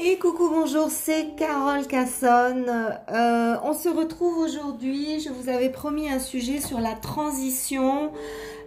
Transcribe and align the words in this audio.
Et 0.00 0.16
coucou, 0.16 0.48
bonjour, 0.48 0.90
c'est 0.90 1.34
Carole 1.36 1.84
Cassonne. 1.88 2.70
Euh, 2.70 3.56
on 3.64 3.74
se 3.74 3.88
retrouve 3.88 4.38
aujourd'hui. 4.38 5.18
Je 5.18 5.28
vous 5.28 5.48
avais 5.48 5.70
promis 5.70 6.08
un 6.08 6.20
sujet 6.20 6.60
sur 6.60 6.78
la 6.78 6.92
transition. 6.92 8.12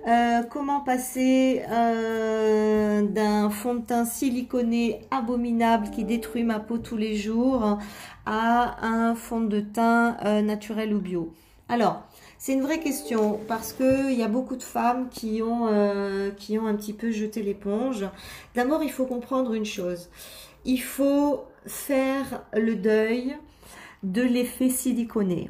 Euh, 0.10 0.42
comment 0.50 0.82
passer 0.82 1.62
euh, 1.72 3.02
d'un 3.04 3.50
fond 3.50 3.76
de 3.76 3.86
teint 3.86 4.04
siliconé 4.04 5.00
abominable 5.10 5.90
qui 5.92 6.04
détruit 6.04 6.44
ma 6.44 6.60
peau 6.60 6.80
tous 6.80 6.98
les 6.98 7.16
jours 7.16 7.80
à 8.26 8.86
un 8.86 9.16
fond 9.16 9.40
de 9.40 9.62
teint 9.62 10.18
naturel 10.42 10.94
ou 10.94 11.00
bio. 11.00 11.34
Alors, 11.70 12.02
c'est 12.40 12.52
une 12.52 12.62
vraie 12.62 12.82
question 12.82 13.40
parce 13.48 13.72
qu'il 13.72 14.12
y 14.12 14.24
a 14.24 14.28
beaucoup 14.28 14.58
de 14.58 14.64
femmes 14.64 15.08
qui 15.10 15.42
ont, 15.42 15.70
qui 16.36 16.60
ont 16.60 16.68
un 16.68 16.76
petit 16.76 16.94
peu 16.94 17.10
jeté 17.12 17.42
l'éponge. 17.42 18.06
D'abord, 18.54 18.84
il 18.84 18.92
faut 18.92 19.06
comprendre 19.06 19.54
une 19.54 19.66
chose 19.66 20.10
il 20.66 20.82
faut 20.82 21.46
faire 21.66 22.44
le 22.54 22.76
deuil 22.76 23.36
de 24.04 24.22
l'effet 24.22 24.70
siliconé. 24.70 25.50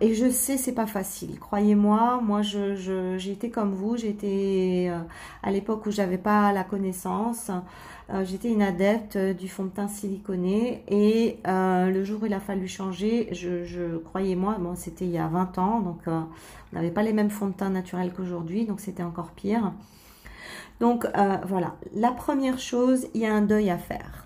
Et 0.00 0.14
je 0.14 0.30
sais, 0.30 0.56
c'est 0.56 0.74
pas 0.74 0.86
facile. 0.86 1.40
Croyez-moi, 1.40 2.20
moi, 2.22 2.42
je, 2.42 3.16
j'ai 3.18 3.32
été 3.32 3.50
comme 3.50 3.72
vous. 3.72 3.96
J'étais 3.96 4.88
euh, 4.90 4.98
à 5.42 5.50
l'époque 5.50 5.86
où 5.86 5.90
j'avais 5.90 6.18
pas 6.18 6.52
la 6.52 6.62
connaissance. 6.62 7.50
Euh, 8.10 8.24
j'étais 8.24 8.50
une 8.50 8.62
adepte 8.62 9.18
du 9.18 9.48
fond 9.48 9.64
de 9.64 9.70
teint 9.70 9.88
siliconé. 9.88 10.84
Et 10.88 11.40
euh, 11.48 11.90
le 11.90 12.04
jour 12.04 12.22
où 12.22 12.26
il 12.26 12.34
a 12.34 12.40
fallu 12.40 12.68
changer, 12.68 13.28
je, 13.32 13.96
croyez-moi, 13.98 14.56
bon, 14.60 14.76
c'était 14.76 15.04
il 15.04 15.10
y 15.10 15.18
a 15.18 15.26
20 15.26 15.58
ans, 15.58 15.80
donc 15.80 16.02
on 16.06 16.26
n'avait 16.72 16.92
pas 16.92 17.02
les 17.02 17.12
mêmes 17.12 17.30
fonds 17.30 17.48
de 17.48 17.54
teint 17.54 17.70
naturels 17.70 18.12
qu'aujourd'hui, 18.12 18.66
donc 18.66 18.80
c'était 18.80 19.02
encore 19.02 19.30
pire. 19.30 19.72
Donc 20.78 21.06
voilà, 21.48 21.74
la 21.94 22.12
première 22.12 22.58
chose, 22.58 23.08
il 23.14 23.22
y 23.22 23.26
a 23.26 23.34
un 23.34 23.42
deuil 23.42 23.70
à 23.70 23.78
faire. 23.78 24.25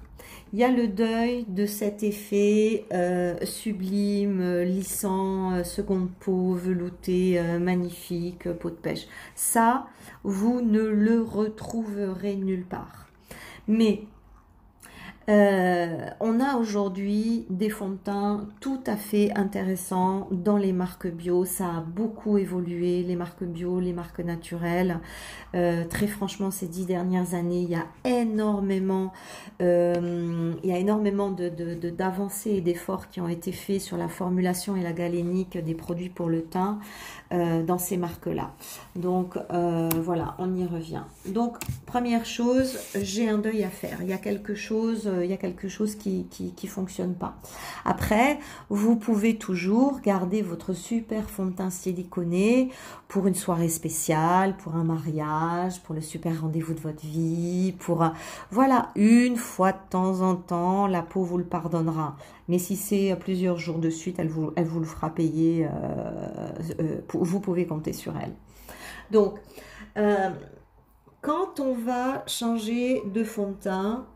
Il 0.52 0.58
y 0.58 0.64
a 0.64 0.70
le 0.70 0.88
deuil 0.88 1.44
de 1.46 1.64
cet 1.64 2.02
effet 2.02 2.84
euh, 2.92 3.36
sublime, 3.44 4.62
lissant, 4.62 5.52
euh, 5.52 5.62
seconde 5.62 6.10
peau, 6.18 6.54
velouté, 6.54 7.38
euh, 7.38 7.60
magnifique, 7.60 8.50
peau 8.54 8.70
de 8.70 8.74
pêche. 8.74 9.06
Ça, 9.36 9.86
vous 10.24 10.60
ne 10.60 10.80
le 10.80 11.22
retrouverez 11.22 12.34
nulle 12.34 12.64
part. 12.64 13.06
Mais 13.68 14.02
euh, 15.30 16.08
on 16.18 16.40
a 16.40 16.56
aujourd'hui 16.56 17.46
des 17.50 17.70
fonds 17.70 17.90
de 17.90 17.96
teint 17.96 18.48
tout 18.58 18.80
à 18.84 18.96
fait 18.96 19.30
intéressants 19.36 20.26
dans 20.32 20.56
les 20.56 20.72
marques 20.72 21.06
bio. 21.06 21.44
Ça 21.44 21.66
a 21.66 21.80
beaucoup 21.80 22.36
évolué, 22.36 23.04
les 23.04 23.14
marques 23.14 23.44
bio, 23.44 23.78
les 23.78 23.92
marques 23.92 24.18
naturelles. 24.18 24.98
Euh, 25.54 25.84
très 25.84 26.08
franchement, 26.08 26.50
ces 26.50 26.66
dix 26.66 26.84
dernières 26.84 27.34
années, 27.34 27.62
il 27.62 27.70
y 27.70 27.76
a 27.76 27.86
énormément, 28.04 29.12
euh, 29.62 30.52
il 30.64 30.68
y 30.68 30.72
a 30.72 30.78
énormément 30.78 31.30
d'avancées 31.30 32.50
et 32.50 32.60
d'efforts 32.60 33.08
qui 33.08 33.20
ont 33.20 33.28
été 33.28 33.52
faits 33.52 33.80
sur 33.80 33.96
la 33.96 34.08
formulation 34.08 34.74
et 34.74 34.82
la 34.82 34.92
galénique 34.92 35.56
des 35.56 35.74
produits 35.74 36.10
pour 36.10 36.28
le 36.28 36.42
teint 36.42 36.80
dans 37.30 37.78
ces 37.78 37.96
marques-là. 37.96 38.52
Donc 38.96 39.36
voilà, 39.50 40.34
on 40.38 40.54
y 40.56 40.66
revient. 40.66 41.02
Donc 41.26 41.58
première 41.86 42.24
chose, 42.24 42.78
j'ai 43.00 43.28
un 43.28 43.38
deuil 43.38 43.64
à 43.64 43.70
faire. 43.70 43.98
Il 44.02 44.08
y 44.08 44.12
a 44.12 44.18
quelque 44.18 44.54
chose 44.54 44.90
euh, 45.06 45.24
il 45.24 45.30
y 45.30 45.34
a 45.34 45.36
quelque 45.36 45.68
chose 45.68 45.94
qui 45.94 46.26
qui, 46.30 46.66
fonctionne 46.66 47.14
pas. 47.14 47.34
Après, 47.84 48.38
vous 48.68 48.96
pouvez 48.96 49.36
toujours 49.36 50.00
garder 50.00 50.42
votre 50.42 50.72
super 50.72 51.28
fond 51.28 51.46
de 51.46 51.52
teint 51.52 51.70
siliconé 51.70 52.70
pour 53.08 53.26
une 53.26 53.34
soirée 53.34 53.68
spéciale, 53.68 54.56
pour 54.56 54.76
un 54.76 54.84
mariage, 54.84 55.82
pour 55.82 55.94
le 55.94 56.00
super 56.00 56.42
rendez-vous 56.42 56.74
de 56.74 56.80
votre 56.80 57.04
vie, 57.04 57.74
pour 57.80 58.04
voilà, 58.52 58.90
une 58.94 59.36
fois 59.36 59.72
de 59.72 59.78
temps 59.90 60.20
en 60.20 60.36
temps, 60.36 60.86
la 60.86 61.02
peau 61.02 61.22
vous 61.22 61.38
le 61.38 61.44
pardonnera. 61.44 62.16
Mais 62.50 62.58
si 62.58 62.74
c'est 62.74 63.16
plusieurs 63.20 63.58
jours 63.58 63.78
de 63.78 63.90
suite, 63.90 64.16
elle 64.18 64.28
vous, 64.28 64.50
elle 64.56 64.66
vous 64.66 64.80
le 64.80 64.86
fera 64.86 65.10
payer. 65.10 65.66
Euh, 65.66 66.50
euh, 66.80 67.00
vous 67.24 67.40
pouvez 67.40 67.66
compter 67.66 67.92
sur 67.92 68.14
elle. 68.16 68.34
Donc, 69.10 69.38
quand 71.20 71.60
on 71.60 71.74
va 71.74 72.24
changer 72.26 73.02
de 73.12 73.24
fond 73.24 73.50
de 73.50 73.54
teint, 73.54 74.06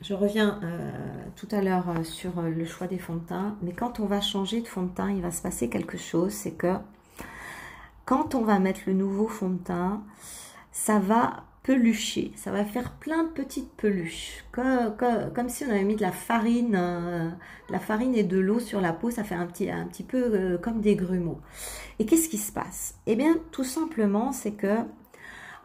je 0.00 0.14
reviens 0.14 0.60
euh, 0.62 0.90
tout 1.36 1.48
à 1.50 1.62
l'heure 1.62 1.88
euh, 1.88 2.04
sur 2.04 2.38
euh, 2.38 2.50
le 2.50 2.64
choix 2.66 2.86
des 2.86 2.98
fonds 2.98 3.16
de 3.16 3.26
teint, 3.26 3.56
mais 3.62 3.72
quand 3.72 3.98
on 3.98 4.06
va 4.06 4.20
changer 4.20 4.60
de 4.60 4.68
fond 4.68 4.82
de 4.82 4.90
teint, 4.90 5.10
il 5.10 5.22
va 5.22 5.30
se 5.30 5.40
passer 5.40 5.70
quelque 5.70 5.96
chose, 5.96 6.32
c'est 6.32 6.52
que 6.52 6.74
quand 8.04 8.34
on 8.34 8.42
va 8.42 8.58
mettre 8.58 8.80
le 8.86 8.92
nouveau 8.92 9.26
fond 9.26 9.48
de 9.48 9.58
teint, 9.58 10.02
ça 10.70 10.98
va 10.98 11.44
pelucher, 11.66 12.30
ça 12.36 12.52
va 12.52 12.64
faire 12.64 12.92
plein 12.92 13.24
de 13.24 13.28
petites 13.30 13.72
peluches, 13.72 14.44
comme, 14.52 15.48
si 15.48 15.64
on 15.64 15.70
avait 15.70 15.82
mis 15.82 15.96
de 15.96 16.00
la 16.00 16.12
farine, 16.12 17.36
la 17.68 17.80
farine 17.80 18.14
et 18.14 18.22
de 18.22 18.38
l'eau 18.38 18.60
sur 18.60 18.80
la 18.80 18.92
peau, 18.92 19.10
ça 19.10 19.24
fait 19.24 19.34
un 19.34 19.46
petit, 19.46 20.04
peu 20.04 20.58
comme 20.62 20.80
des 20.80 20.94
grumeaux. 20.94 21.40
Et 21.98 22.06
qu'est-ce 22.06 22.28
qui 22.28 22.38
se 22.38 22.52
passe? 22.52 22.94
Eh 23.06 23.16
bien, 23.16 23.38
tout 23.50 23.64
simplement, 23.64 24.30
c'est 24.30 24.52
que 24.52 24.76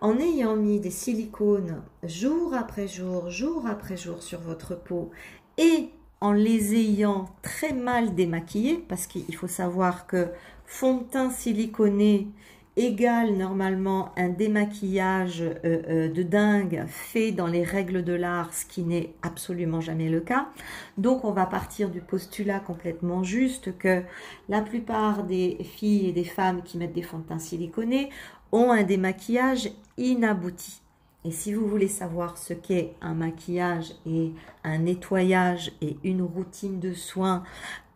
en 0.01 0.17
ayant 0.17 0.55
mis 0.55 0.79
des 0.79 0.89
silicones 0.89 1.83
jour 2.01 2.55
après 2.55 2.87
jour, 2.87 3.29
jour 3.29 3.67
après 3.67 3.95
jour 3.95 4.23
sur 4.23 4.39
votre 4.39 4.75
peau 4.75 5.11
et 5.59 5.91
en 6.19 6.33
les 6.33 6.73
ayant 6.73 7.25
très 7.43 7.73
mal 7.73 8.15
démaquillés, 8.15 8.83
parce 8.89 9.05
qu'il 9.05 9.35
faut 9.35 9.47
savoir 9.47 10.07
que 10.07 10.29
fond 10.65 10.97
de 10.97 11.03
teint 11.03 11.29
siliconé 11.29 12.27
égale 12.77 13.35
normalement 13.35 14.11
un 14.15 14.29
démaquillage 14.29 15.41
euh, 15.41 15.55
euh, 15.65 16.09
de 16.09 16.23
dingue 16.23 16.85
fait 16.87 17.31
dans 17.31 17.47
les 17.47 17.63
règles 17.63 18.03
de 18.03 18.13
l'art, 18.13 18.53
ce 18.53 18.65
qui 18.65 18.83
n'est 18.83 19.13
absolument 19.21 19.81
jamais 19.81 20.09
le 20.09 20.21
cas. 20.21 20.49
Donc 20.97 21.25
on 21.25 21.31
va 21.31 21.45
partir 21.45 21.89
du 21.89 22.01
postulat 22.01 22.59
complètement 22.59 23.23
juste 23.23 23.77
que 23.77 24.03
la 24.47 24.61
plupart 24.61 25.23
des 25.23 25.57
filles 25.63 26.09
et 26.09 26.13
des 26.13 26.23
femmes 26.23 26.63
qui 26.63 26.77
mettent 26.77 26.93
des 26.93 27.01
fonds 27.01 27.19
de 27.19 27.23
teint 27.23 27.39
siliconés 27.39 28.09
ont 28.51 28.71
un 28.71 28.83
démaquillage 28.83 29.71
inabouti. 29.97 30.81
Et 31.23 31.31
si 31.31 31.53
vous 31.53 31.67
voulez 31.67 31.87
savoir 31.87 32.37
ce 32.37 32.53
qu'est 32.53 32.95
un 33.01 33.13
maquillage 33.13 33.93
et 34.07 34.31
un 34.63 34.79
nettoyage 34.79 35.71
et 35.81 35.97
une 36.03 36.23
routine 36.23 36.79
de 36.79 36.93
soins 36.93 37.43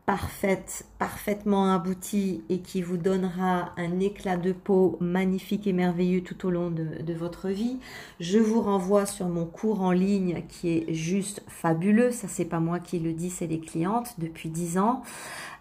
parfaite, 0.06 0.86
parfaitement 1.00 1.74
aboutie 1.74 2.44
et 2.50 2.60
qui 2.60 2.82
vous 2.82 2.98
donnera 2.98 3.74
un 3.78 4.00
éclat 4.00 4.38
de 4.38 4.52
peau 4.52 4.98
magnifique 5.00 5.66
et 5.66 5.74
merveilleux 5.74 6.22
tout 6.22 6.46
au 6.46 6.52
long 6.52 6.70
de, 6.70 7.14
votre 7.14 7.50
vie, 7.50 7.80
je 8.20 8.38
vous 8.38 8.62
renvoie 8.62 9.06
sur 9.06 9.28
mon 9.28 9.46
cours 9.46 9.82
en 9.82 9.92
ligne 9.92 10.44
qui 10.48 10.70
est 10.70 10.94
juste 10.94 11.42
fabuleux. 11.48 12.12
Ça, 12.12 12.28
c'est 12.28 12.46
pas 12.46 12.60
moi 12.60 12.80
qui 12.80 13.00
le 13.00 13.14
dis, 13.14 13.30
c'est 13.30 13.48
les 13.48 13.60
clientes 13.60 14.16
depuis 14.20 14.50
10 14.50 14.78
ans 14.78 15.04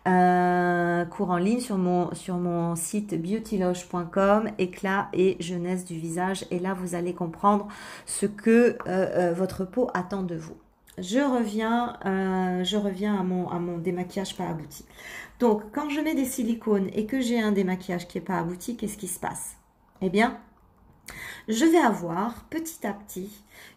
euh, 0.07 1.05
cours 1.07 1.31
en 1.31 1.39
ligne 1.39 1.61
sur 1.61 1.79
mon, 1.79 2.15
sur 2.15 2.37
mon 2.37 2.77
site 2.77 3.21
beautyloge.com, 3.21 4.51
éclat 4.59 5.09
et 5.15 5.37
jeunesse 5.41 5.85
du 5.85 5.99
visage. 5.99 6.45
Et 6.51 6.59
là, 6.59 6.75
vous 6.75 6.95
allez 6.95 7.15
comprendre 7.15 7.69
ce 8.05 8.27
que 8.27 8.51
euh, 8.51 8.77
euh, 8.87 9.33
votre 9.33 9.65
peau 9.65 9.91
attend 9.95 10.23
de 10.23 10.37
vous. 10.37 10.57
Je 10.99 11.19
reviens, 11.19 11.99
euh, 12.07 12.65
je 12.65 12.77
reviens 12.77 13.19
à 13.19 13.23
mon, 13.25 13.49
à 13.49 13.59
mon 13.59 13.79
démaquillage 13.79 14.37
pas 14.37 14.49
abouti. 14.49 14.85
Donc, 15.41 15.63
quand 15.73 15.91
je 15.91 16.01
mets 16.01 16.15
des 16.15 16.25
silicones 16.25 16.89
et 16.95 17.07
que 17.07 17.21
j'ai 17.21 17.41
un 17.41 17.53
démaquillage 17.53 18.07
qui 18.07 18.19
n'est 18.19 18.25
pas 18.25 18.39
abouti, 18.39 18.77
qu'est-ce 18.77 18.97
qui 18.97 19.09
se 19.09 19.19
passe? 19.19 19.57
Eh 20.01 20.11
bien, 20.11 20.39
je 21.49 21.65
vais 21.65 21.79
avoir 21.79 22.45
petit 22.45 22.87
à 22.87 22.93
petit 22.93 23.31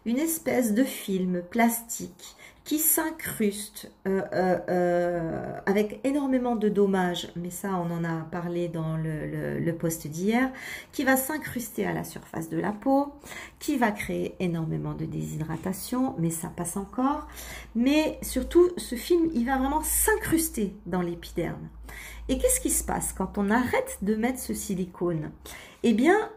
une 0.06 0.18
espèce 0.18 0.72
de 0.74 0.84
film 0.84 1.42
plastique 1.42 2.36
qui 2.68 2.78
s'incruste 2.78 3.90
euh, 4.06 4.20
euh, 4.34 4.58
euh, 4.68 5.60
avec 5.64 6.00
énormément 6.04 6.54
de 6.54 6.68
dommages, 6.68 7.32
mais 7.34 7.48
ça 7.48 7.70
on 7.70 7.90
en 7.90 8.04
a 8.04 8.24
parlé 8.30 8.68
dans 8.68 8.98
le, 8.98 9.58
le, 9.58 9.72
post 9.74 10.06
d'hier, 10.06 10.50
qui 10.92 11.02
va 11.02 11.16
s'incruster 11.16 11.86
à 11.86 11.94
la 11.94 12.04
surface 12.04 12.50
de 12.50 12.58
la 12.58 12.72
peau, 12.72 13.14
qui 13.58 13.78
va 13.78 13.90
créer 13.90 14.34
énormément 14.38 14.92
de 14.92 15.06
déshydratation, 15.06 16.14
mais 16.18 16.28
ça 16.28 16.48
passe 16.48 16.76
encore. 16.76 17.26
Mais 17.74 18.18
surtout, 18.20 18.68
ce 18.76 18.96
film, 18.96 19.30
il 19.32 19.46
va 19.46 19.56
vraiment 19.56 19.82
s'incruster 19.82 20.74
dans 20.84 21.00
l'épiderme. 21.00 21.70
Et 22.28 22.36
qu'est-ce 22.36 22.60
qui 22.60 22.70
se 22.70 22.84
passe 22.84 23.14
quand 23.14 23.38
on 23.38 23.48
arrête 23.48 23.96
de 24.02 24.14
mettre 24.14 24.40
ce 24.40 24.52
silicone? 24.52 25.30
Eh 25.84 25.94
bien, 25.94 26.28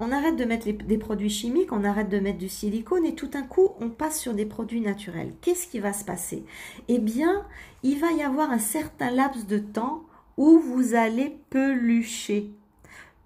on 0.00 0.12
arrête 0.12 0.36
de 0.36 0.44
mettre 0.44 0.66
des 0.70 0.98
produits 0.98 1.30
chimiques, 1.30 1.72
on 1.72 1.84
arrête 1.84 2.08
de 2.08 2.18
mettre 2.18 2.38
du 2.38 2.48
silicone 2.48 3.04
et 3.04 3.14
tout 3.14 3.28
d'un 3.28 3.42
coup, 3.42 3.70
on 3.80 3.90
passe 3.90 4.20
sur 4.20 4.34
des 4.34 4.46
produits 4.46 4.80
naturels. 4.80 5.34
Qu'est-ce 5.40 5.68
qui 5.68 5.78
va 5.78 5.92
se 5.92 6.04
passer? 6.04 6.44
Eh 6.88 6.98
bien, 6.98 7.46
il 7.82 7.98
va 8.00 8.10
y 8.12 8.22
avoir 8.22 8.50
un 8.50 8.58
certain 8.58 9.10
laps 9.10 9.46
de 9.46 9.58
temps 9.58 10.02
où 10.36 10.58
vous 10.58 10.94
allez 10.94 11.38
pelucher. 11.50 12.50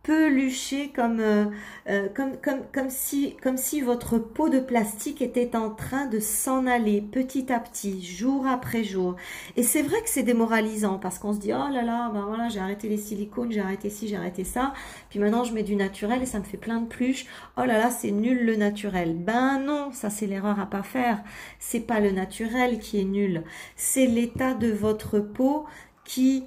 Peluché 0.08 0.88
comme, 0.88 1.20
euh, 1.20 1.44
euh, 1.90 2.08
comme, 2.14 2.38
comme, 2.42 2.62
comme, 2.72 2.88
si, 2.88 3.36
comme 3.42 3.58
si 3.58 3.82
votre 3.82 4.16
peau 4.18 4.48
de 4.48 4.58
plastique 4.58 5.20
était 5.20 5.54
en 5.54 5.68
train 5.68 6.06
de 6.06 6.18
s'en 6.18 6.66
aller 6.66 7.02
petit 7.02 7.52
à 7.52 7.60
petit, 7.60 8.02
jour 8.02 8.46
après 8.46 8.84
jour. 8.84 9.16
Et 9.58 9.62
c'est 9.62 9.82
vrai 9.82 10.00
que 10.00 10.08
c'est 10.08 10.22
démoralisant 10.22 10.98
parce 10.98 11.18
qu'on 11.18 11.34
se 11.34 11.38
dit, 11.38 11.52
oh 11.52 11.70
là 11.70 11.82
là, 11.82 12.10
ben 12.14 12.24
voilà, 12.26 12.48
j'ai 12.48 12.58
arrêté 12.58 12.88
les 12.88 12.96
silicones, 12.96 13.52
j'ai 13.52 13.60
arrêté 13.60 13.90
ci, 13.90 14.08
j'ai 14.08 14.16
arrêté 14.16 14.44
ça. 14.44 14.72
Puis 15.10 15.18
maintenant, 15.18 15.44
je 15.44 15.52
mets 15.52 15.62
du 15.62 15.76
naturel 15.76 16.22
et 16.22 16.26
ça 16.26 16.38
me 16.38 16.44
fait 16.44 16.56
plein 16.56 16.80
de 16.80 16.86
pluches. 16.86 17.26
Oh 17.58 17.64
là 17.66 17.76
là, 17.76 17.90
c'est 17.90 18.10
nul 18.10 18.46
le 18.46 18.56
naturel. 18.56 19.14
Ben 19.14 19.58
non, 19.58 19.92
ça 19.92 20.08
c'est 20.08 20.26
l'erreur 20.26 20.58
à 20.58 20.64
pas 20.64 20.82
faire. 20.82 21.22
C'est 21.58 21.80
pas 21.80 22.00
le 22.00 22.12
naturel 22.12 22.78
qui 22.78 22.98
est 22.98 23.04
nul. 23.04 23.42
C'est 23.76 24.06
l'état 24.06 24.54
de 24.54 24.70
votre 24.70 25.20
peau 25.20 25.66
qui 26.04 26.44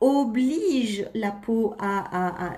oblige 0.00 1.08
la 1.14 1.30
peau 1.30 1.74
à, 1.78 2.52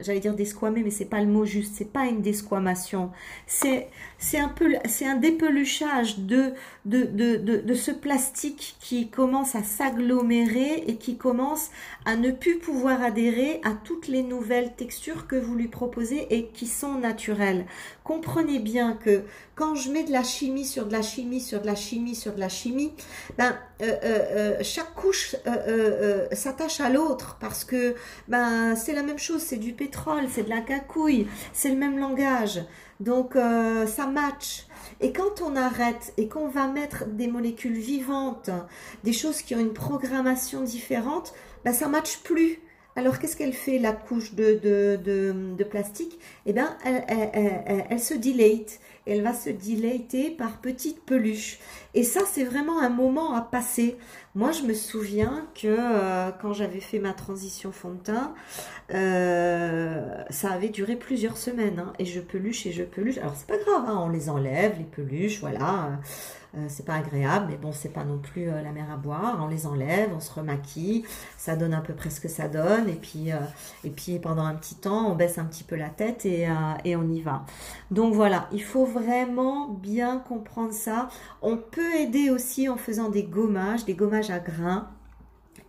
j'allais 0.00 0.20
dire 0.20 0.34
desquamer, 0.34 0.82
mais 0.82 0.90
c'est 0.90 1.06
pas 1.06 1.20
le 1.20 1.26
mot 1.26 1.44
juste, 1.44 1.74
c'est 1.76 1.90
pas 1.90 2.06
une 2.06 2.20
desquamation, 2.20 3.10
c'est 3.46 3.88
un 4.34 4.48
peu 4.48 4.74
c'est 4.86 5.06
un 5.06 5.16
dépeluchage 5.16 6.18
de, 6.18 6.52
de, 6.84 7.74
ce 7.74 7.90
plastique 7.90 8.76
qui 8.80 9.08
commence 9.08 9.54
à 9.54 9.62
s'agglomérer 9.62 10.84
et 10.86 10.96
qui 10.96 11.16
commence 11.16 11.70
à 12.04 12.16
ne 12.16 12.30
plus 12.30 12.58
pouvoir 12.58 13.02
adhérer 13.02 13.60
à 13.64 13.72
toutes 13.72 14.08
les 14.08 14.22
nouvelles 14.22 14.74
textures 14.76 15.26
que 15.26 15.36
vous 15.36 15.54
lui 15.54 15.68
proposez 15.68 16.26
et 16.30 16.46
qui 16.48 16.66
sont 16.66 16.94
naturelles. 16.96 17.66
Comprenez 18.04 18.58
bien 18.58 18.92
que 18.92 19.22
quand 19.54 19.74
je 19.74 19.90
mets 19.90 20.04
de 20.04 20.12
la 20.12 20.22
chimie 20.22 20.66
sur 20.66 20.86
de 20.86 20.92
la 20.92 21.02
chimie 21.02 21.40
sur 21.40 21.60
de 21.60 21.66
la 21.66 21.74
chimie 21.74 22.14
sur 22.14 22.34
de 22.34 22.40
la 22.40 22.48
chimie, 22.48 22.92
ben 23.38 23.56
euh, 23.82 23.86
euh, 23.86 23.98
euh, 24.04 24.58
chaque 24.62 24.94
couche 24.94 25.36
s'attache 26.32 26.73
à 26.80 26.88
l'autre 26.88 27.36
parce 27.40 27.64
que 27.64 27.94
ben 28.28 28.76
c'est 28.76 28.92
la 28.92 29.02
même 29.02 29.18
chose, 29.18 29.42
c'est 29.42 29.56
du 29.56 29.72
pétrole, 29.72 30.24
c'est 30.30 30.44
de 30.44 30.50
la 30.50 30.60
cacouille, 30.60 31.26
c'est 31.52 31.70
le 31.70 31.76
même 31.76 31.98
langage. 31.98 32.64
Donc 33.00 33.34
ça 33.34 34.06
match. 34.06 34.66
Et 35.00 35.12
quand 35.12 35.42
on 35.42 35.56
arrête 35.56 36.12
et 36.16 36.28
qu'on 36.28 36.48
va 36.48 36.68
mettre 36.68 37.06
des 37.06 37.26
molécules 37.26 37.76
vivantes, 37.76 38.50
des 39.02 39.12
choses 39.12 39.42
qui 39.42 39.54
ont 39.54 39.60
une 39.60 39.72
programmation 39.72 40.62
différente, 40.62 41.34
ben 41.64 41.72
ça 41.72 41.88
matche 41.88 42.18
plus. 42.18 42.60
Alors 42.96 43.18
qu'est-ce 43.18 43.36
qu'elle 43.36 43.52
fait 43.52 43.78
la 43.78 43.92
couche 43.92 44.34
de, 44.34 44.54
de, 44.62 45.64
plastique? 45.64 46.18
Eh 46.46 46.52
bien, 46.52 46.76
elle, 46.84 48.00
se 48.00 48.14
dilate. 48.14 48.78
Elle 49.06 49.22
va 49.22 49.34
se 49.34 49.50
dilater 49.50 50.30
par 50.30 50.60
petites 50.60 51.04
peluches. 51.04 51.58
Et 51.92 52.04
ça, 52.04 52.20
c'est 52.30 52.44
vraiment 52.44 52.80
un 52.80 52.88
moment 52.88 53.34
à 53.34 53.42
passer. 53.42 53.98
Moi, 54.34 54.52
je 54.52 54.62
me 54.62 54.72
souviens 54.74 55.46
que 55.54 55.66
euh, 55.68 56.30
quand 56.40 56.52
j'avais 56.54 56.80
fait 56.80 56.98
ma 57.00 57.12
transition 57.12 57.70
fond 57.70 57.90
de 57.90 57.98
teint, 57.98 58.34
euh, 58.94 60.22
ça 60.30 60.52
avait 60.52 60.70
duré 60.70 60.96
plusieurs 60.96 61.36
semaines. 61.36 61.80
Hein, 61.80 61.92
et 61.98 62.06
je 62.06 62.20
peluche 62.20 62.64
et 62.66 62.72
je 62.72 62.84
peluche. 62.84 63.18
Alors, 63.18 63.34
c'est 63.36 63.48
pas 63.48 63.58
grave, 63.58 63.84
hein, 63.88 64.00
on 64.02 64.08
les 64.08 64.30
enlève, 64.30 64.78
les 64.78 64.84
peluches, 64.84 65.40
voilà. 65.40 65.98
C'est 66.68 66.84
pas 66.84 66.94
agréable, 66.94 67.46
mais 67.50 67.56
bon, 67.56 67.72
c'est 67.72 67.88
pas 67.88 68.04
non 68.04 68.18
plus 68.18 68.46
la 68.46 68.72
mer 68.72 68.86
à 68.92 68.96
boire. 68.96 69.38
On 69.42 69.48
les 69.48 69.66
enlève, 69.66 70.10
on 70.14 70.20
se 70.20 70.32
remaquille, 70.32 71.04
ça 71.36 71.56
donne 71.56 71.74
à 71.74 71.80
peu 71.80 71.94
près 71.94 72.10
ce 72.10 72.20
que 72.20 72.28
ça 72.28 72.48
donne. 72.48 72.88
Et 72.88 72.94
puis, 72.94 73.30
et 73.82 73.90
puis 73.90 74.18
pendant 74.18 74.44
un 74.44 74.54
petit 74.54 74.76
temps, 74.76 75.10
on 75.10 75.14
baisse 75.14 75.38
un 75.38 75.44
petit 75.44 75.64
peu 75.64 75.76
la 75.76 75.88
tête 75.88 76.26
et, 76.26 76.48
et 76.84 76.96
on 76.96 77.08
y 77.08 77.20
va. 77.20 77.44
Donc 77.90 78.14
voilà, 78.14 78.48
il 78.52 78.62
faut 78.62 78.84
vraiment 78.84 79.68
bien 79.68 80.18
comprendre 80.18 80.72
ça. 80.72 81.08
On 81.42 81.56
peut 81.56 81.94
aider 81.96 82.30
aussi 82.30 82.68
en 82.68 82.76
faisant 82.76 83.08
des 83.08 83.24
gommages, 83.24 83.84
des 83.84 83.94
gommages 83.94 84.30
à 84.30 84.38
grains 84.38 84.88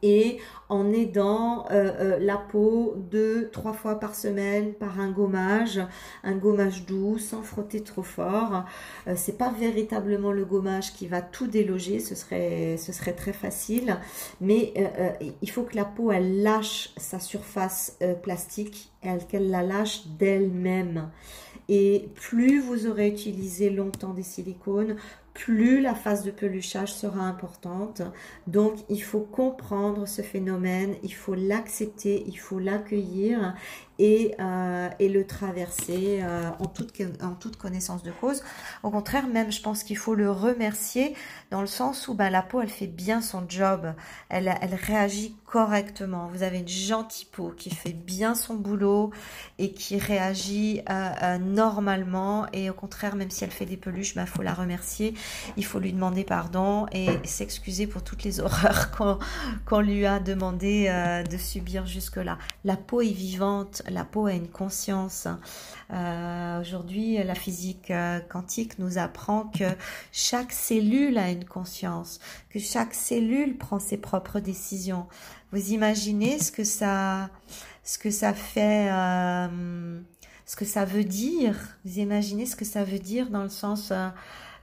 et 0.01 0.37
en 0.69 0.91
aidant 0.93 1.65
euh, 1.71 1.91
euh, 1.99 2.19
la 2.19 2.37
peau 2.37 2.95
deux, 2.97 3.49
trois 3.49 3.73
fois 3.73 3.99
par 3.99 4.15
semaine 4.15 4.73
par 4.73 4.99
un 4.99 5.11
gommage, 5.11 5.79
un 6.23 6.35
gommage 6.35 6.85
doux 6.85 7.17
sans 7.17 7.41
frotter 7.41 7.81
trop 7.81 8.03
fort. 8.03 8.65
Euh, 9.07 9.13
c'est 9.15 9.37
pas 9.37 9.51
véritablement 9.51 10.31
le 10.31 10.45
gommage 10.45 10.93
qui 10.93 11.07
va 11.07 11.21
tout 11.21 11.47
déloger, 11.47 11.99
ce 11.99 12.15
serait, 12.15 12.77
ce 12.77 12.93
serait 12.93 13.13
très 13.13 13.33
facile, 13.33 13.97
mais 14.41 14.73
il 15.41 15.49
faut 15.49 15.63
que 15.63 15.75
la 15.75 15.85
peau 15.85 16.11
elle 16.11 16.41
lâche 16.41 16.91
sa 16.97 17.19
surface 17.19 17.97
plastique 18.23 18.91
et 19.03 19.17
qu'elle 19.29 19.49
la 19.49 19.63
lâche 19.63 20.07
d'elle-même. 20.19 21.09
Et 21.67 22.09
plus 22.15 22.59
vous 22.59 22.87
aurez 22.87 23.07
utilisé 23.07 23.69
longtemps 23.69 24.13
des 24.13 24.23
silicones, 24.23 24.97
plus 25.35 25.81
la 25.81 25.93
phase 25.93 26.23
de 26.23 26.31
peluchage 26.31 26.93
sera 26.93 27.19
importante. 27.19 28.01
Donc, 28.47 28.73
il 28.89 29.03
faut 29.03 29.19
comprendre 29.19 30.07
ce 30.07 30.21
phénomène, 30.21 30.95
il 31.03 31.13
faut 31.13 31.35
l'accepter, 31.35 32.23
il 32.25 32.37
faut 32.37 32.57
l'accueillir 32.57 33.53
et, 33.99 34.35
euh, 34.39 34.89
et, 34.99 35.09
le 35.09 35.25
traverser 35.25 36.19
euh, 36.21 36.49
en, 36.59 36.65
toute, 36.65 36.93
en 37.23 37.33
toute 37.33 37.55
connaissance 37.55 38.03
de 38.03 38.11
cause. 38.11 38.43
Au 38.83 38.89
contraire, 38.89 39.27
même, 39.27 39.51
je 39.51 39.61
pense 39.61 39.83
qu'il 39.83 39.97
faut 39.97 40.15
le 40.15 40.29
remercier 40.29 41.15
dans 41.51 41.61
le 41.61 41.67
sens 41.67 42.07
où 42.07 42.13
ben, 42.13 42.29
la 42.29 42.41
peau, 42.41 42.61
elle 42.61 42.69
fait 42.69 42.87
bien 42.87 43.21
son 43.21 43.45
job, 43.47 43.93
elle, 44.29 44.53
elle 44.61 44.75
réagit 44.75 45.35
correctement. 45.45 46.27
Vous 46.33 46.43
avez 46.43 46.59
une 46.59 46.67
gentille 46.67 47.27
peau 47.31 47.53
qui 47.55 47.69
fait 47.69 47.93
bien 47.93 48.35
son 48.35 48.55
boulot 48.55 49.11
et 49.59 49.71
qui 49.71 49.97
réagit 49.97 50.81
euh, 50.89 51.37
normalement. 51.37 52.47
Et 52.51 52.69
au 52.69 52.73
contraire, 52.73 53.15
même 53.15 53.29
si 53.29 53.45
elle 53.45 53.51
fait 53.51 53.65
des 53.65 53.77
peluches, 53.77 54.11
il 54.11 54.15
ben, 54.15 54.25
faut 54.25 54.41
la 54.41 54.53
remercier, 54.53 55.13
il 55.55 55.63
faut 55.63 55.79
lui 55.79 55.93
demander 55.93 56.25
pardon 56.25 56.87
et 56.91 57.07
s'excuser 57.23 57.87
pour 57.87 58.03
toutes 58.03 58.23
les 58.23 58.39
horreurs 58.41 58.91
qu'on 59.65 59.79
lui 59.79 60.05
a 60.05 60.19
demandé 60.19 60.91
de 61.29 61.37
subir 61.37 61.85
jusque-là. 61.85 62.37
La 62.65 62.75
peau 62.75 63.01
est 63.01 63.07
vivante, 63.07 63.83
la 63.89 64.03
peau 64.03 64.25
a 64.25 64.33
une 64.33 64.47
conscience. 64.47 65.27
Euh, 65.91 66.61
aujourd'hui, 66.61 67.17
la 67.23 67.35
physique 67.35 67.91
euh, 67.91 68.19
quantique 68.19 68.79
nous 68.79 68.97
apprend 68.97 69.45
que 69.45 69.65
chaque 70.11 70.51
cellule 70.51 71.17
a 71.17 71.29
une 71.29 71.45
conscience, 71.45 72.19
que 72.49 72.59
chaque 72.59 72.93
cellule 72.93 73.57
prend 73.57 73.79
ses 73.79 73.97
propres 73.97 74.39
décisions. 74.39 75.07
Vous 75.51 75.71
imaginez 75.71 76.39
ce 76.39 76.51
que 76.51 76.63
ça, 76.63 77.29
ce 77.83 77.97
que 77.97 78.11
ça 78.11 78.33
fait, 78.33 78.89
euh, 78.91 80.01
ce 80.45 80.55
que 80.55 80.65
ça 80.65 80.85
veut 80.85 81.03
dire? 81.03 81.55
Vous 81.85 81.99
imaginez 81.99 82.45
ce 82.45 82.55
que 82.55 82.65
ça 82.65 82.83
veut 82.83 82.99
dire 82.99 83.29
dans 83.29 83.43
le 83.43 83.49
sens 83.49 83.91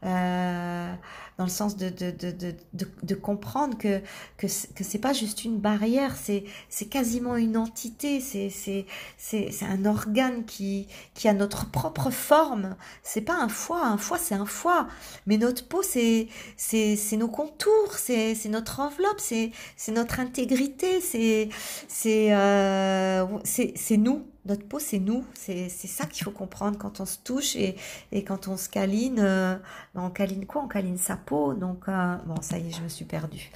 euh, 0.04 0.94
dans 1.38 1.44
le 1.44 1.50
sens 1.50 1.76
de, 1.76 1.88
de, 1.88 2.10
de, 2.10 2.54
de 3.02 3.14
comprendre 3.14 3.78
que, 3.78 4.00
que, 4.36 4.46
que 4.46 4.84
c'est 4.84 4.98
pas 4.98 5.12
juste 5.12 5.44
une 5.44 5.58
barrière, 5.58 6.16
c'est, 6.16 6.44
c'est 6.68 6.86
quasiment 6.86 7.36
une 7.36 7.56
entité, 7.56 8.20
c'est, 8.20 8.50
c'est, 8.50 8.86
c'est, 9.16 9.50
un 9.62 9.84
organe 9.86 10.44
qui, 10.44 10.88
qui 11.14 11.28
a 11.28 11.32
notre 11.34 11.70
propre 11.70 12.10
forme. 12.10 12.76
C'est 13.02 13.22
pas 13.22 13.34
un 13.34 13.48
foie, 13.48 13.86
un 13.86 13.96
foie 13.98 14.18
c'est 14.18 14.34
un 14.34 14.46
foie, 14.46 14.88
mais 15.26 15.38
notre 15.38 15.66
peau 15.66 15.82
c'est, 15.82 16.28
c'est, 16.56 16.96
c'est 16.96 17.16
nos 17.16 17.28
contours, 17.28 17.94
c'est, 17.96 18.34
c'est 18.34 18.48
notre 18.48 18.80
enveloppe, 18.80 19.20
c'est, 19.20 19.52
c'est 19.76 19.92
notre 19.92 20.20
intégrité, 20.20 21.00
c'est, 21.00 21.48
c'est, 21.88 22.34
euh, 22.34 23.24
c'est, 23.44 23.72
c'est 23.76 23.96
nous 23.96 24.26
notre 24.44 24.66
peau, 24.66 24.78
c'est 24.78 24.98
nous. 24.98 25.24
C'est 25.34 25.68
ça 25.68 26.06
qu'il 26.06 26.24
faut 26.24 26.30
comprendre 26.30 26.76
quand 26.78 27.00
on 27.00 27.06
se 27.06 27.18
touche 27.22 27.56
et, 27.56 27.76
quand 28.24 28.48
on 28.48 28.56
se 28.56 28.68
câline. 28.68 29.20
Euh, 29.20 29.56
on 29.94 30.10
câline 30.10 30.46
quoi? 30.46 30.62
On 30.64 30.68
câline 30.68 30.98
sa 30.98 31.16
peau. 31.16 31.54
Donc, 31.54 31.84
euh, 31.88 32.16
bon, 32.26 32.40
ça 32.40 32.58
y 32.58 32.68
est, 32.68 32.72
je 32.72 32.82
me 32.82 32.88
suis 32.88 33.04
perdue. 33.04 33.50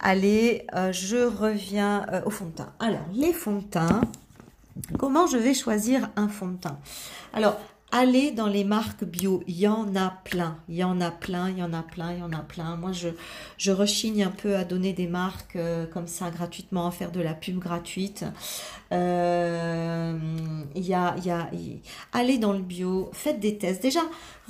Allez, 0.00 0.66
euh, 0.74 0.92
je 0.92 1.16
reviens 1.16 2.06
au 2.26 2.30
fond 2.30 2.46
de 2.46 2.52
teint. 2.52 2.72
Alors, 2.80 3.04
les 3.12 3.32
fonds 3.32 3.58
de 3.58 3.64
teint. 3.64 4.00
Comment 4.98 5.26
je 5.26 5.38
vais 5.38 5.54
choisir 5.54 6.10
un 6.16 6.28
fond 6.28 6.48
de 6.48 6.58
teint? 6.58 6.78
Alors, 7.32 7.58
allez 7.92 8.30
dans 8.30 8.46
les 8.46 8.64
marques 8.64 9.04
bio, 9.04 9.42
il 9.46 9.58
y 9.58 9.66
en 9.66 9.96
a 9.96 10.10
plein, 10.24 10.58
il 10.68 10.74
y 10.74 10.84
en 10.84 11.00
a 11.00 11.10
plein, 11.10 11.48
il 11.48 11.58
y 11.58 11.62
en 11.62 11.72
a 11.72 11.82
plein, 11.82 12.12
il 12.12 12.18
y 12.18 12.22
en 12.22 12.32
a 12.32 12.40
plein. 12.40 12.76
Moi, 12.76 12.92
je, 12.92 13.08
je 13.56 13.72
rechigne 13.72 14.22
un 14.22 14.30
peu 14.30 14.54
à 14.54 14.64
donner 14.64 14.92
des 14.92 15.06
marques 15.06 15.56
comme 15.94 16.06
ça 16.06 16.30
gratuitement, 16.30 16.88
à 16.88 16.90
faire 16.90 17.10
de 17.10 17.22
la 17.22 17.32
pub 17.32 17.58
gratuite. 17.58 18.26
Allez 22.12 22.38
dans 22.38 22.52
le 22.52 22.60
bio, 22.60 23.10
faites 23.12 23.40
des 23.40 23.58
tests. 23.58 23.82
Déjà, 23.82 24.00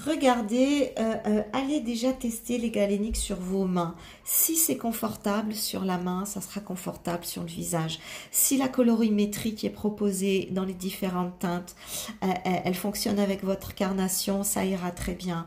regardez, 0.07 0.93
euh, 0.99 1.43
allez 1.53 1.81
déjà 1.81 2.13
tester 2.13 2.59
les 2.59 2.71
galéniques 2.71 3.17
sur 3.17 3.37
vos 3.37 3.65
mains. 3.65 3.95
Si 4.25 4.57
c'est 4.57 4.77
confortable 4.77 5.55
sur 5.55 5.85
la 5.85 5.99
main, 5.99 6.25
ça 6.25 6.41
sera 6.41 6.61
confortable 6.61 7.25
sur 7.25 7.43
le 7.43 7.49
visage. 7.49 7.99
Si 8.31 8.57
la 8.57 8.69
colorimétrie 8.69 9.55
qui 9.55 9.67
est 9.67 9.71
proposée 9.71 10.49
dans 10.51 10.65
les 10.65 10.75
différentes 10.75 11.39
teintes, 11.39 11.77
elle 12.21 12.75
fonctionne 12.75 13.19
avec 13.19 13.45
votre 13.45 13.75
carnation, 13.75 14.43
ça 14.43 14.65
ira 14.65 14.91
très 14.91 15.15
bien. 15.15 15.47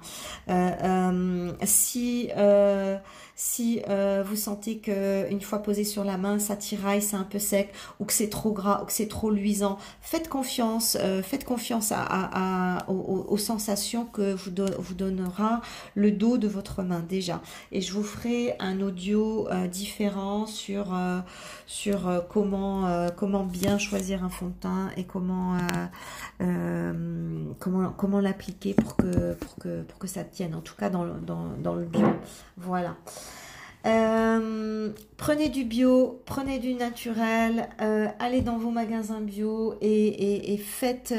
Euh, 0.49 0.71
euh, 0.83 1.51
si 1.63 2.29
euh, 2.37 2.97
Si 3.41 3.81
euh, 3.87 4.21
vous 4.27 4.35
sentez 4.35 4.79
que 4.79 5.25
une 5.31 5.39
fois 5.39 5.59
posé 5.59 5.85
sur 5.85 6.03
la 6.03 6.17
main, 6.17 6.39
ça 6.39 6.57
tiraille, 6.57 7.01
c'est 7.01 7.15
un 7.15 7.23
peu 7.23 7.39
sec, 7.39 7.69
ou 8.01 8.03
que 8.03 8.11
c'est 8.11 8.27
trop 8.27 8.51
gras, 8.51 8.81
ou 8.83 8.85
que 8.85 8.91
c'est 8.91 9.07
trop 9.07 9.31
luisant, 9.31 9.77
faites 10.01 10.27
confiance, 10.27 10.68
euh, 10.99 11.21
faites 11.23 11.45
confiance 11.45 11.91
à, 11.95 12.85
aux, 12.87 13.37
sensations 13.37 14.05
que 14.05 14.33
vous, 14.33 14.51
vous 14.77 14.93
donnera 14.93 15.61
le 15.95 16.11
dos 16.11 16.37
de 16.37 16.47
votre 16.47 16.83
main 16.83 16.99
déjà. 16.99 17.41
Et 17.71 17.81
je 17.81 17.93
vous 17.93 18.03
ferai 18.03 18.55
un 18.59 18.81
audio 18.81 19.47
euh, 19.49 19.67
différent 19.67 20.45
sur, 20.45 20.95
sur 21.65 22.23
comment, 22.29 23.07
comment 23.15 23.43
bien 23.43 23.77
choisir 23.77 24.23
un 24.23 24.29
fond 24.29 24.47
de 24.47 24.53
teint 24.59 24.89
et 24.97 25.03
comment, 25.05 25.57
comment, 27.59 27.91
comment 27.91 28.19
l'appliquer 28.19 28.73
pour 28.73 28.95
que, 28.95 29.33
pour, 29.33 29.55
que, 29.55 29.83
pour 29.83 29.99
que 29.99 30.07
ça 30.07 30.23
tienne, 30.23 30.55
en 30.55 30.61
tout 30.61 30.75
cas 30.75 30.89
dans, 30.89 31.05
dans, 31.05 31.47
dans 31.61 31.75
le 31.75 31.85
bio. 31.85 32.07
Voilà. 32.57 32.95
Euh, 33.85 34.91
prenez 35.15 35.47
du 35.47 35.63
bio, 35.63 36.21
prenez 36.25 36.59
du 36.59 36.73
naturel, 36.73 37.69
euh, 37.81 38.07
allez 38.19 38.41
dans 38.41 38.57
vos 38.57 38.71
magasins 38.71 39.21
bio 39.21 39.75
et, 39.79 40.57
faites, 40.57 41.13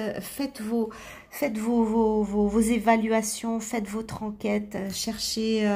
vos, 0.61 2.61
évaluations, 2.61 3.61
faites 3.61 3.89
votre 3.89 4.23
enquête, 4.23 4.77
cherchez, 4.93 5.67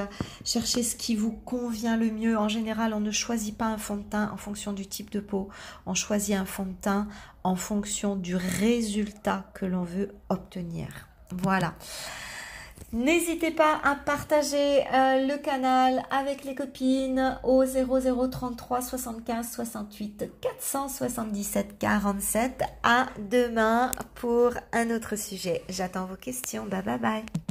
cherchez 0.45 0.83
ce 0.83 0.97
qui 0.97 1.17
vous 1.17 1.33
convient 1.33 1.97
le 1.97 2.11
mieux. 2.11 2.37
En 2.37 2.49
général, 2.49 2.93
on 2.93 3.01
ne 3.01 3.11
choisit 3.11 3.57
pas 3.57 3.67
un 3.67 3.79
fond 3.79 3.97
de 3.97 4.03
teint 4.03 4.31
en 4.33 4.37
fonction 4.37 4.75
du 4.75 4.87
type 4.87 5.11
de 5.11 5.21
peau, 5.21 5.49
on 5.87 5.95
choisit 5.95 6.37
un 6.37 6.45
fond 6.45 6.67
de 6.67 6.75
teint 6.81 7.09
en 7.45 7.57
fonction 7.57 8.17
du 8.17 8.37
résultat 8.37 9.47
que 9.55 9.65
l'on 9.65 9.85
veut 9.85 10.11
obtenir. 10.29 10.89
Voilà. 11.31 11.75
N'hésitez 12.95 13.51
pas 13.51 13.81
à 13.83 13.97
partager 13.97 14.87
euh, 14.87 15.27
le 15.27 15.37
canal 15.37 16.05
avec 16.13 16.45
les 16.45 16.55
copines 16.55 17.37
au 17.43 17.65
0033 17.65 18.83
75 18.83 19.51
68 19.51 20.31
477 20.41 21.77
47. 21.77 22.63
À 22.85 23.07
demain 23.19 23.91
pour 24.15 24.53
un 24.73 24.91
autre 24.91 25.17
sujet. 25.17 25.65
J'attends 25.69 26.07
vos 26.07 26.15
questions. 26.15 26.67
Bye 26.67 26.83
bye 26.83 26.99
bye. 27.01 27.44